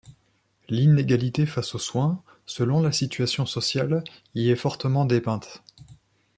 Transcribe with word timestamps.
L'inégalité 0.67 1.45
face 1.45 1.75
aux 1.75 1.77
soins, 1.77 2.23
selon 2.47 2.81
la 2.81 2.91
situation 2.91 3.45
sociale, 3.45 4.03
y 4.33 4.49
est 4.49 4.55
fortement 4.55 5.05
dépeinte... 5.05 5.61